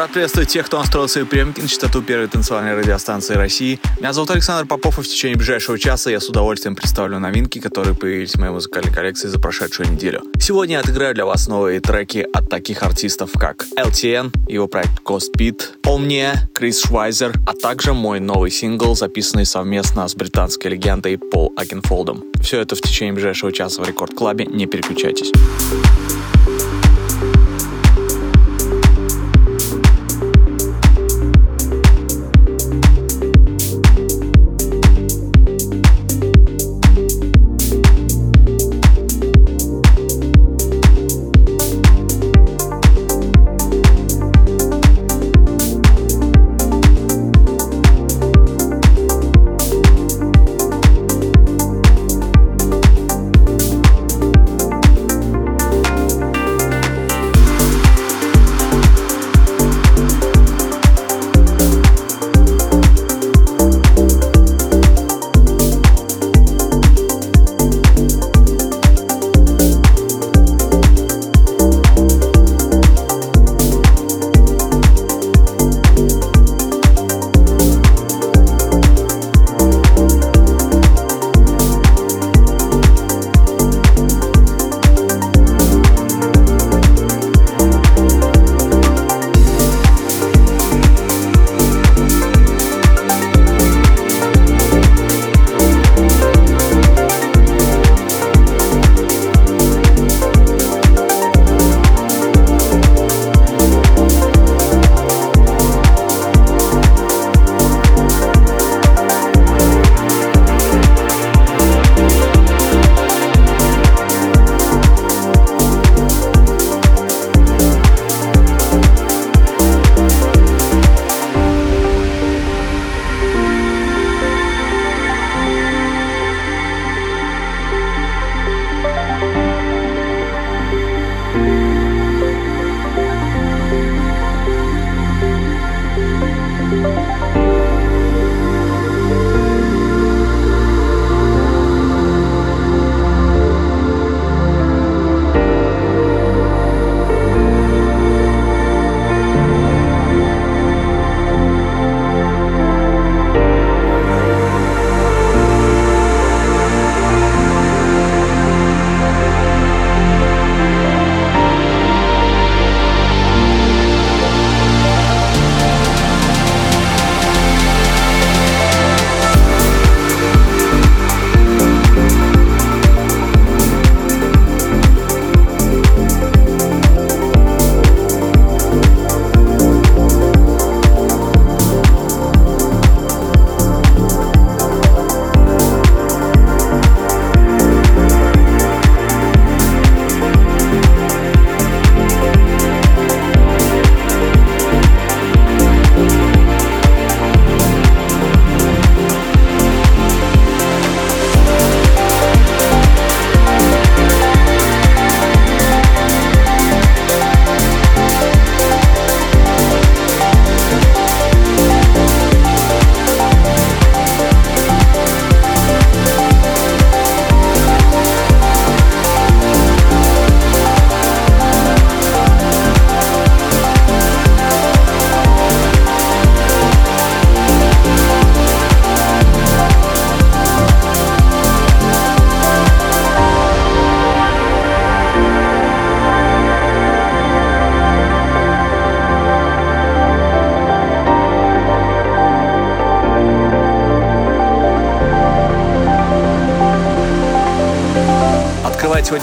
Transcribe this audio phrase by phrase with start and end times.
[0.00, 3.78] Рад приветствовать тех, кто настроил свои приемники на частоту первой танцевальной радиостанции России.
[3.98, 7.94] Меня зовут Александр Попов, и в течение ближайшего часа я с удовольствием представлю новинки, которые
[7.94, 10.22] появились в моей музыкальной коллекции за прошедшую неделю.
[10.40, 15.36] Сегодня я отыграю для вас новые треки от таких артистов, как LTN, его проект Ghost
[15.36, 21.52] Beat, Omnia, Chris Schweizer, а также мой новый сингл, записанный совместно с британской легендой Пол
[21.58, 22.24] Окенфолдом.
[22.42, 25.30] Все это в течение ближайшего часа в Record Club-е, не переключайтесь.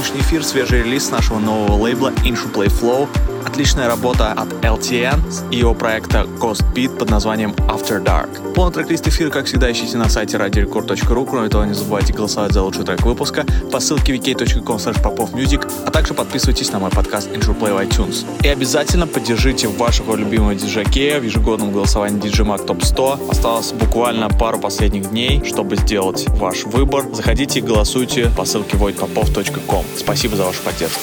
[0.07, 3.09] Сегодняшний эфир свежий релиз нашего нового лейбла Inshu Play Flow
[3.57, 8.53] Отличная работа от LTN и его проекта Ghost Beat под названием After Dark.
[8.53, 11.25] Полный трек-лист эфира, как всегда, ищите на сайте radiorecord.ru.
[11.27, 16.13] Кроме того, не забывайте голосовать за лучший трек выпуска по ссылке wiki.com popofmusic, а также
[16.13, 18.27] подписывайтесь на мой подкаст Intro Play в iTunes.
[18.43, 23.21] И обязательно поддержите вашего любимого диджакея в ежегодном голосовании DJ Mag Top 100.
[23.31, 27.05] Осталось буквально пару последних дней, чтобы сделать ваш выбор.
[27.11, 29.83] Заходите и голосуйте по ссылке voidpopov.com.
[29.97, 31.01] Спасибо за вашу поддержку.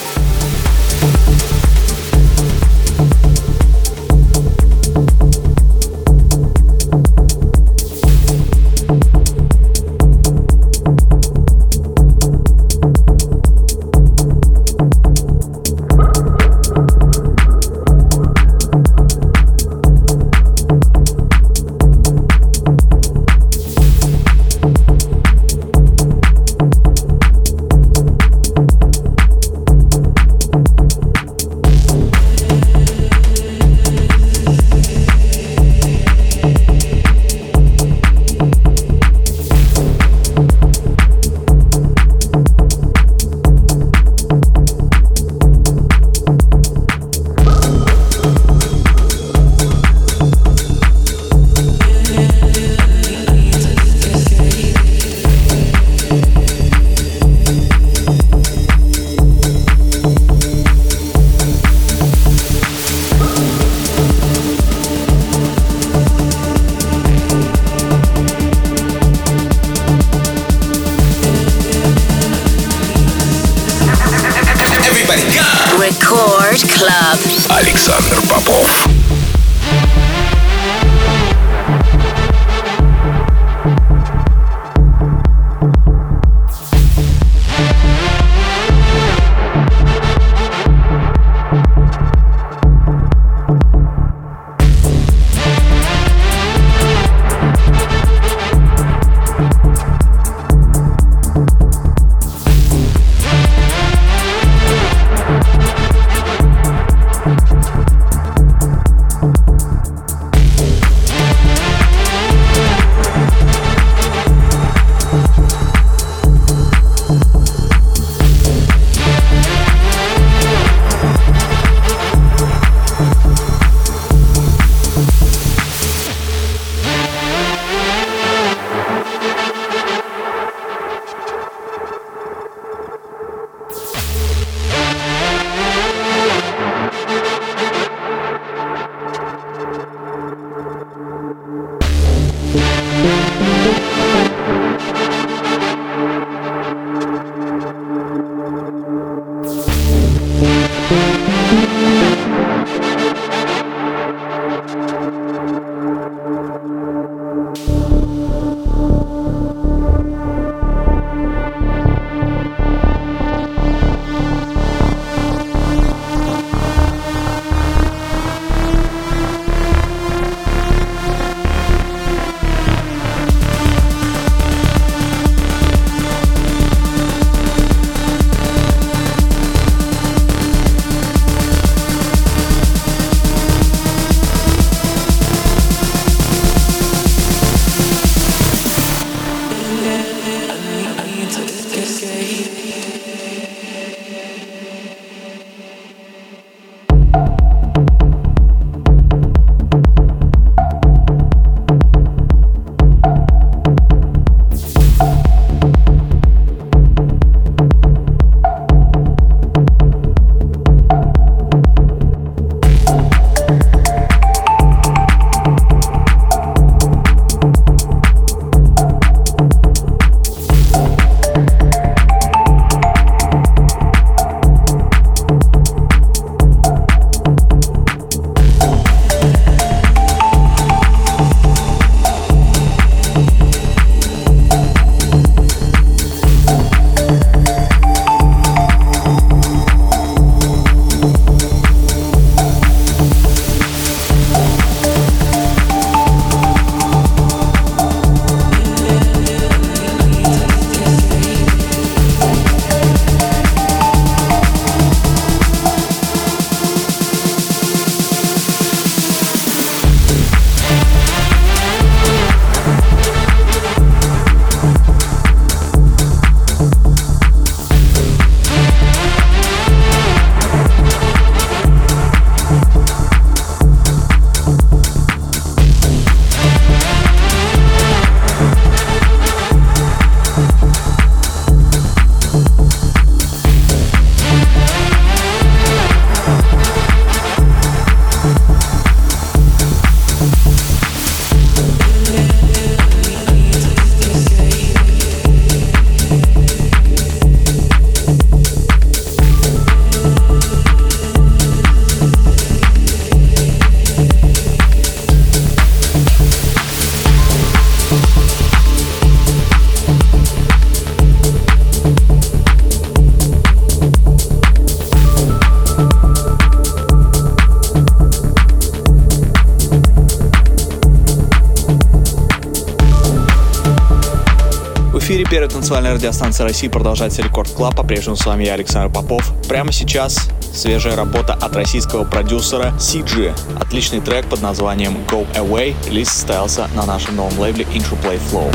[325.65, 327.75] Танцевальной радиостанции России продолжается Record Club.
[327.75, 329.33] По-прежнему с вами я, Александр Попов.
[329.47, 333.35] Прямо сейчас свежая работа от российского продюсера CG.
[333.59, 335.73] Отличный трек под названием Go Away.
[335.89, 338.53] Релиз состоялся на нашем новом лейбле Interplay Flow.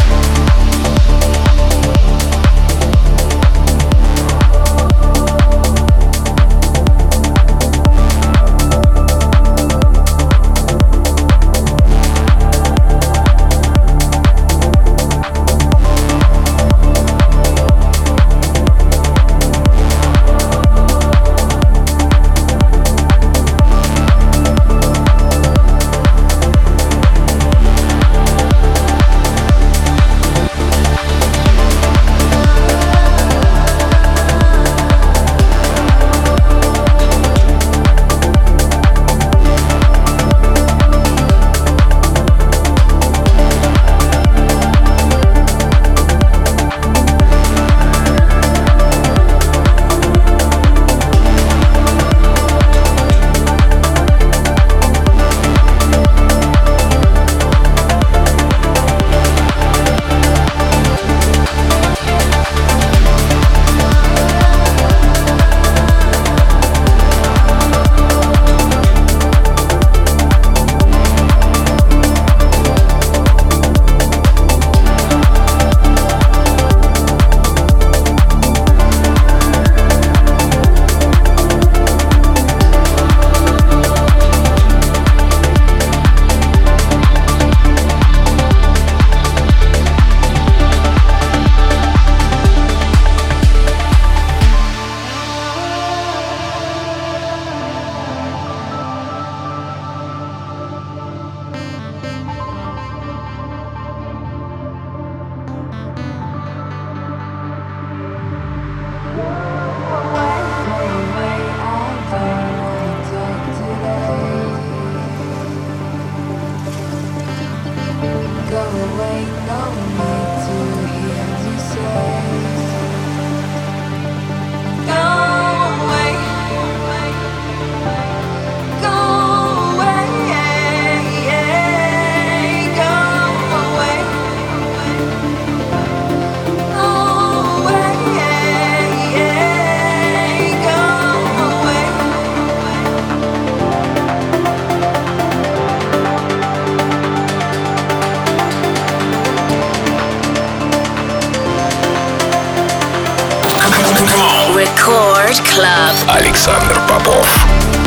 [156.51, 157.80] Александр Попов.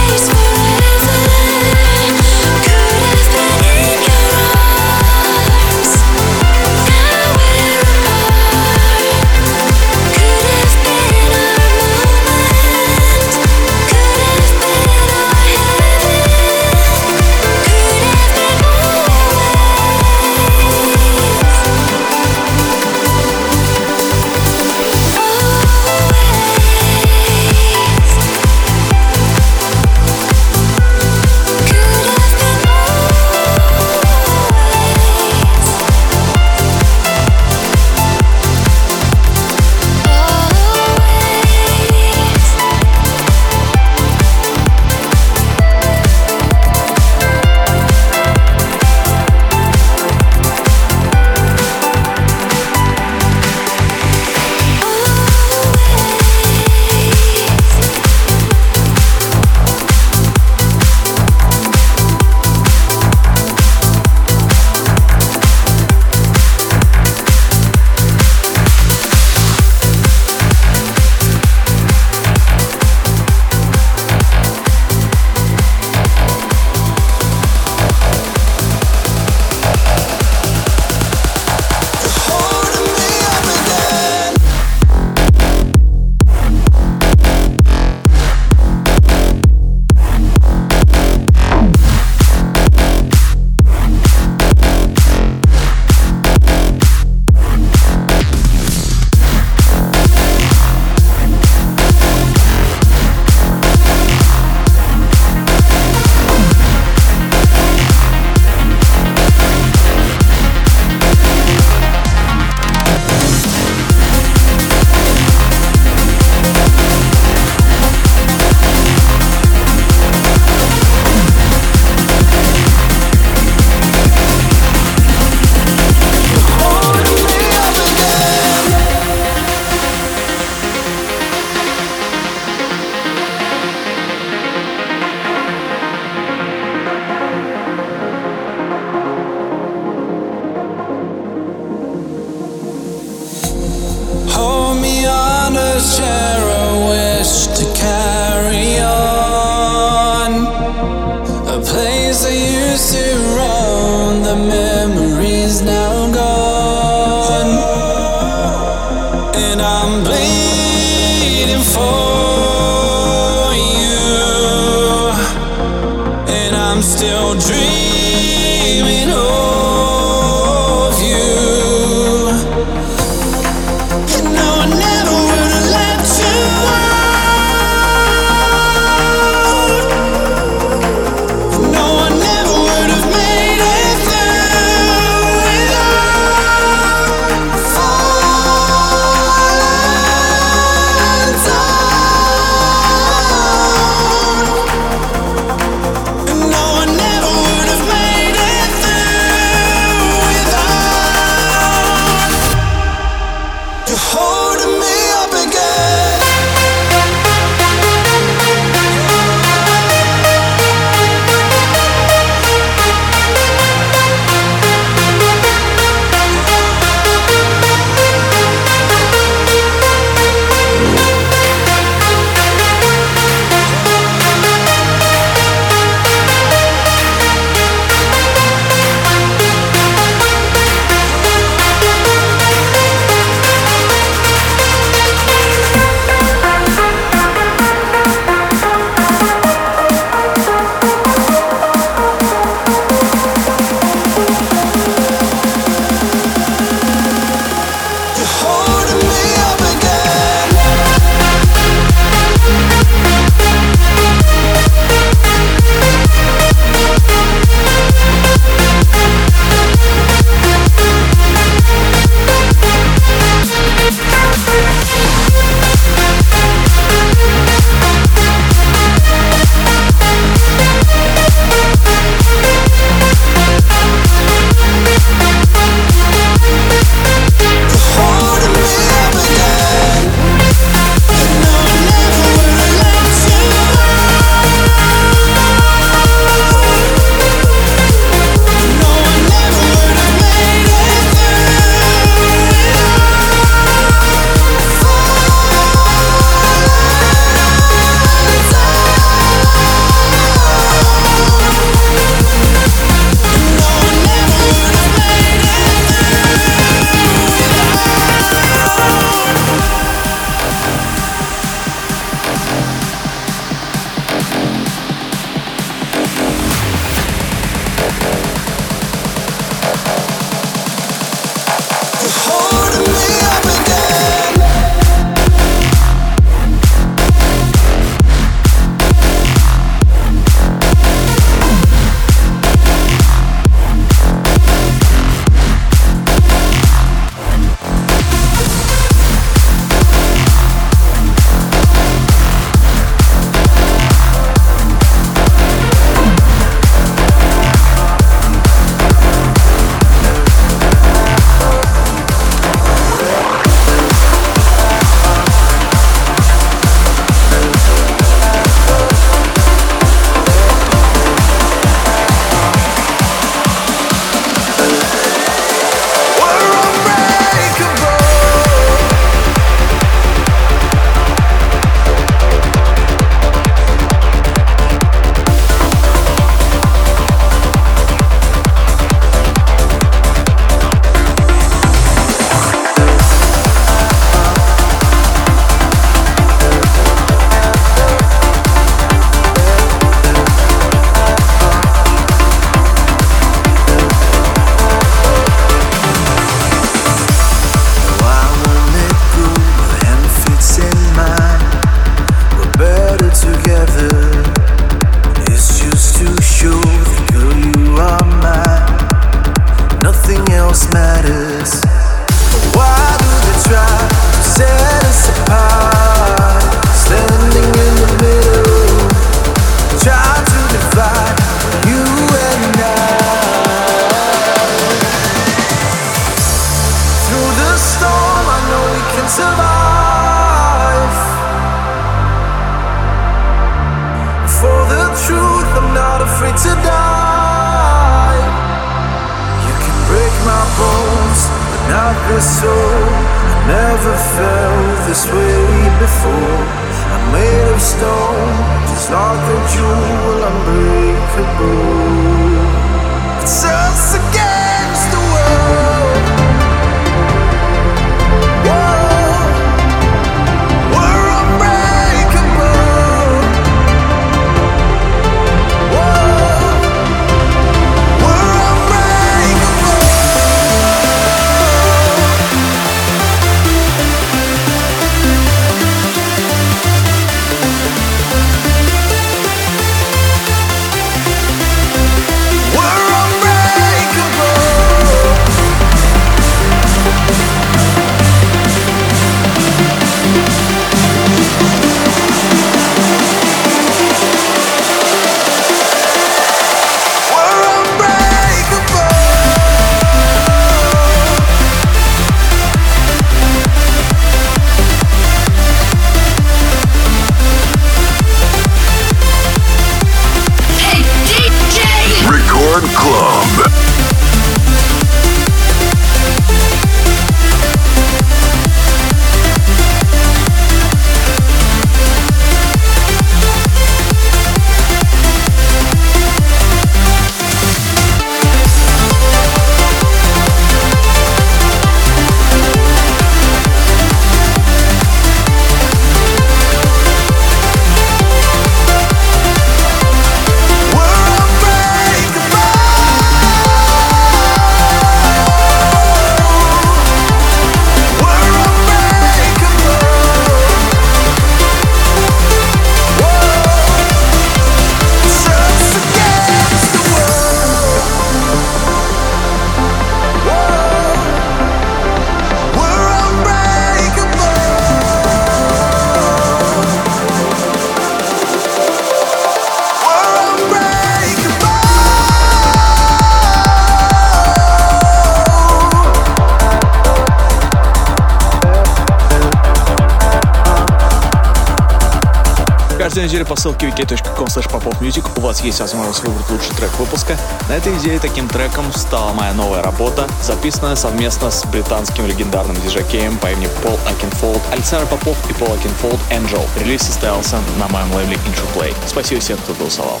[582.94, 587.18] Каждую неделю по ссылке vk.com popovmusic у вас есть возможность выбрать лучший трек выпуска.
[587.48, 593.18] На этой неделе таким треком стала моя новая работа, записанная совместно с британским легендарным диджеем
[593.18, 596.40] по имени Пол Окенфолд, Александр Попов и Пол Окенфолд Angel.
[596.60, 598.72] Релиз состоялся на моем лейбле Interplay.
[598.86, 600.00] Спасибо всем, кто голосовал.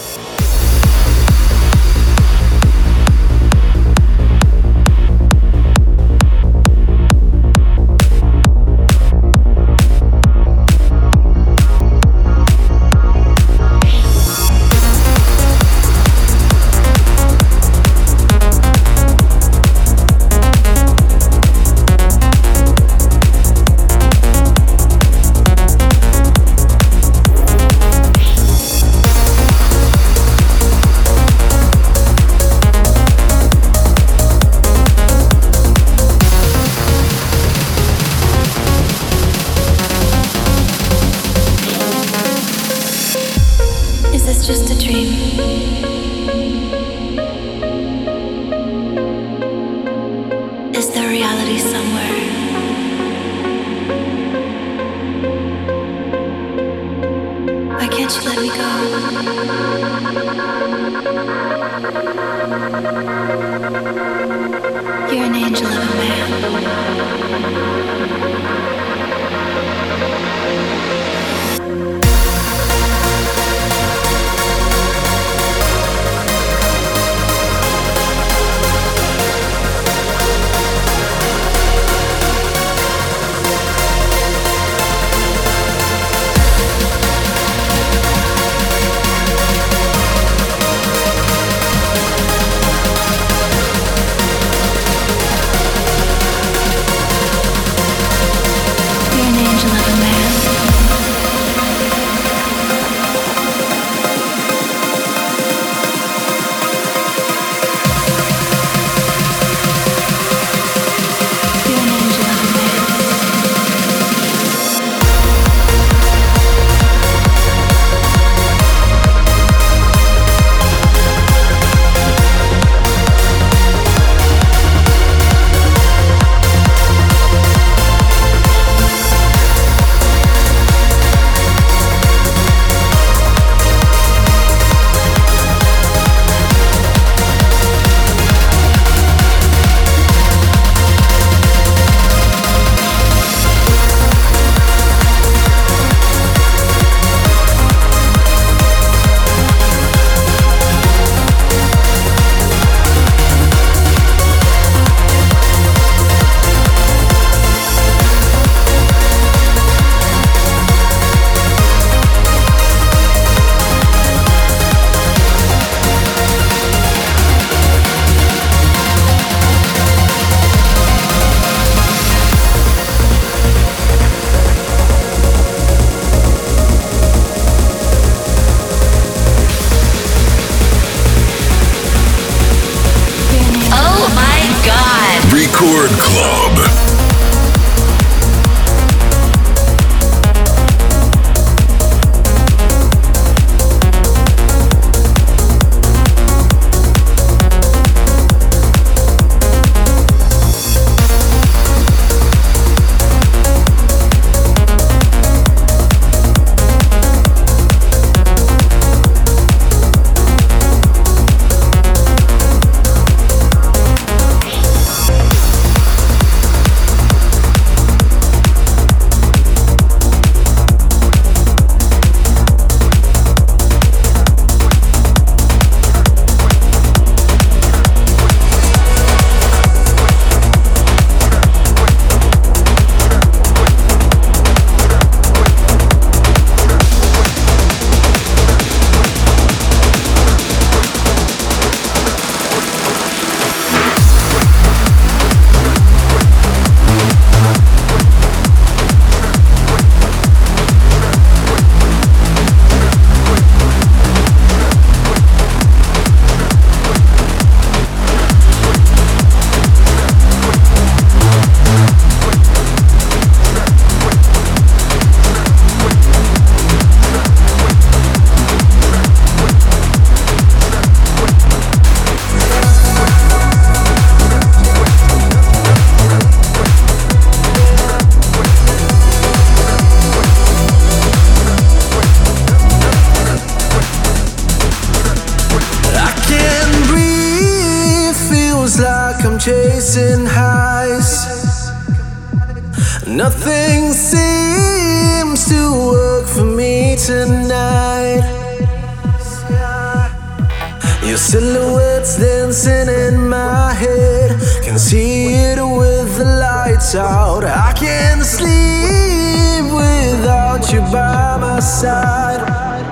[311.54, 312.82] My side.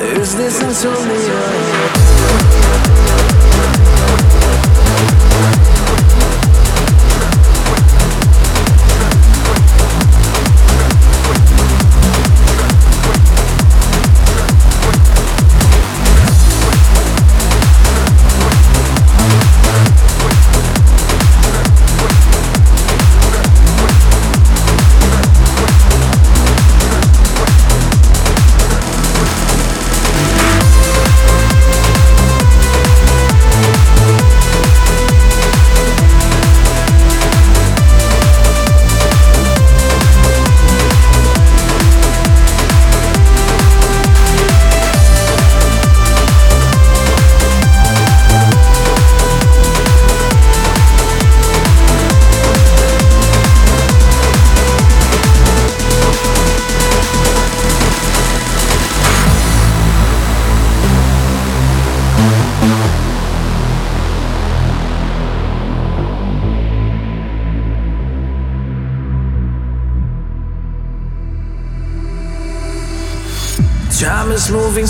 [0.00, 1.88] Is this insomnia?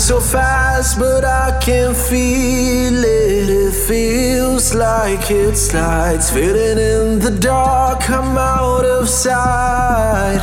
[0.09, 3.47] So fast, but I can feel it.
[3.47, 8.09] It feels like it slides, fading in the dark.
[8.09, 10.41] I'm out of sight.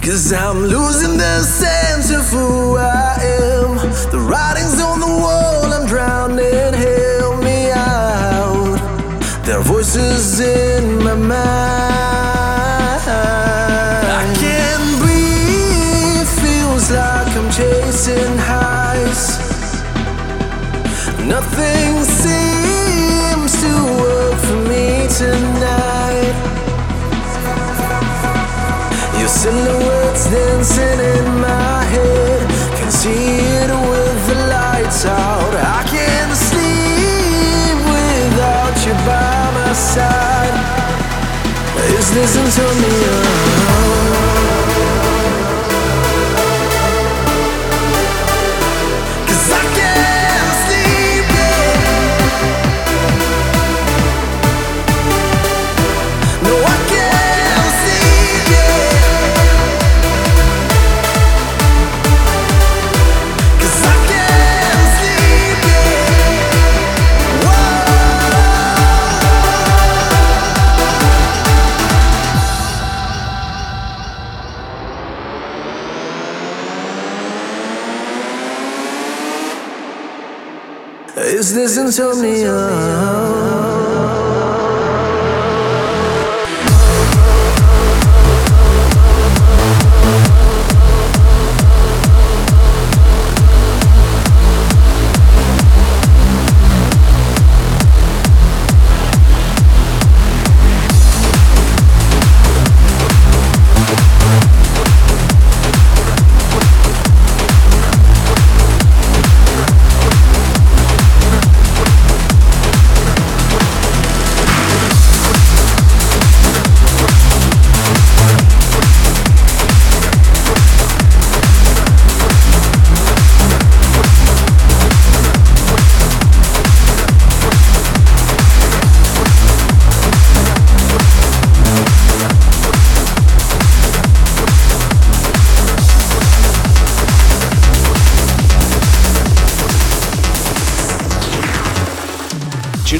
[0.00, 3.12] Cause I'm losing the sense of who I
[3.42, 3.76] am.
[4.10, 6.72] The writing's on the wall, I'm drowning.
[6.86, 8.78] Help me out.
[9.44, 10.65] There are voices in
[21.56, 26.36] Nothing seems to work for me tonight.
[29.18, 32.46] Your silhouette's dancing in my head.
[32.76, 35.54] Can see it with the lights out.
[35.54, 40.56] I can't sleep without you by my side.
[41.96, 43.55] Is this insomnia?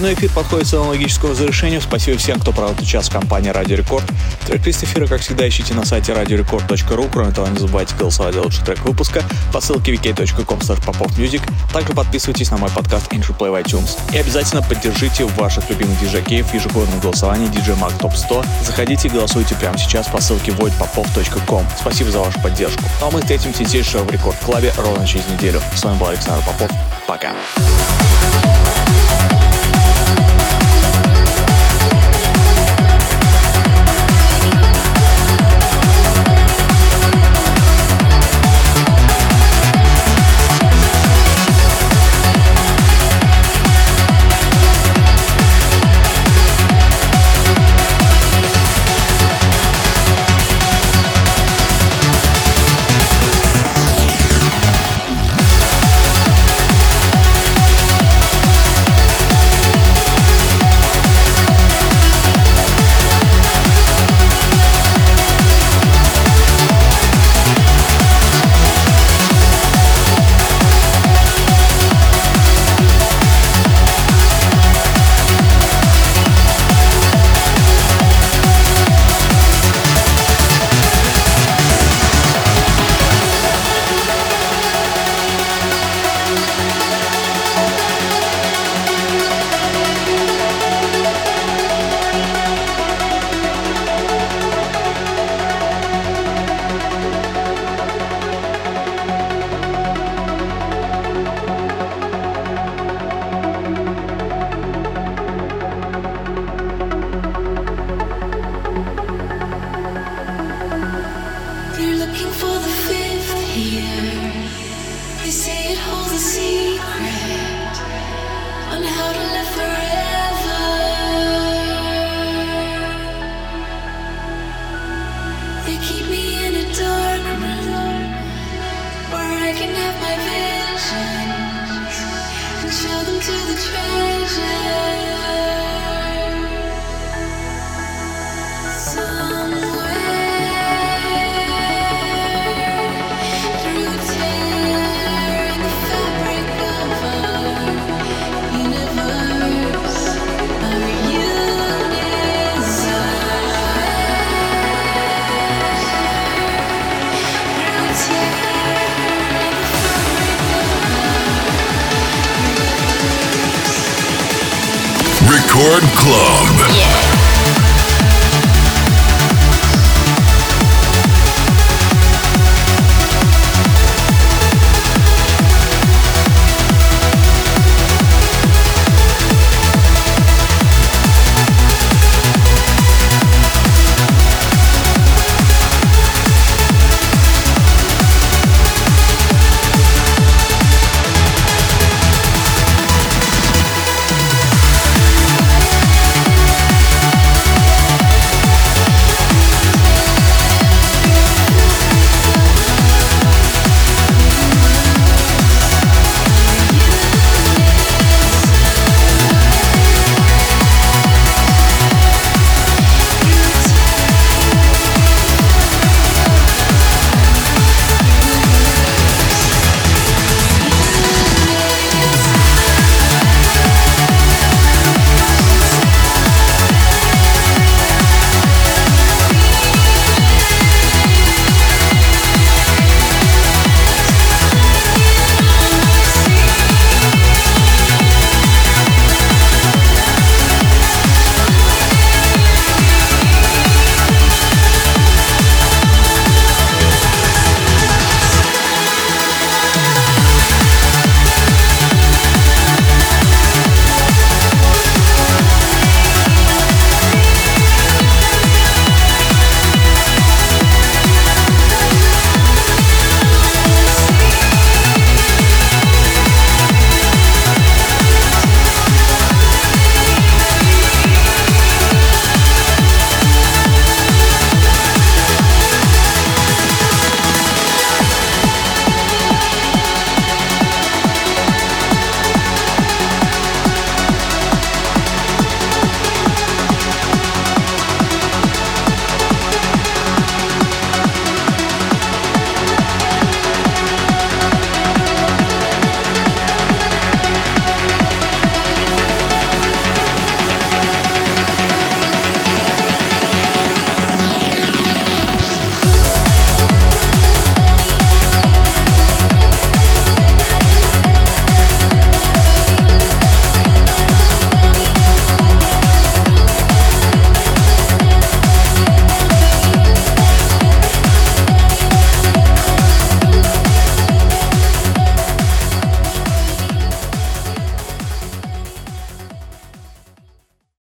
[0.06, 1.80] Очередной эфир подходит к своему логическому завершению.
[1.80, 4.04] Спасибо всем, кто провел этот час в компании Радио Рекорд.
[4.46, 7.10] Трек-лист эфира, как всегда, ищите на сайте radiorecord.ru.
[7.12, 11.42] Кроме того, не забывайте голосовать за лучший трек выпуска по ссылке popofmusic.
[11.72, 13.98] Также подписывайтесь на мой подкаст Intro Play в iTunes.
[14.12, 18.44] И обязательно поддержите ваших любимых диджакеев в ежегодном голосовании DJ Mag Top 100.
[18.64, 21.66] Заходите и голосуйте прямо сейчас по ссылке voidpopov.com.
[21.80, 22.84] Спасибо за вашу поддержку.
[23.00, 25.60] Ну а мы встретимся здесь же в Рекорд Клабе ровно через неделю.
[25.74, 26.70] С вами был Александр Попов.
[27.08, 27.32] Пока.